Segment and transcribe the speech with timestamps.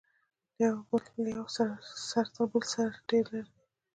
[0.59, 0.67] له
[1.35, 1.47] یوه
[2.09, 3.61] سر تر بل سر ډیر لرې دی.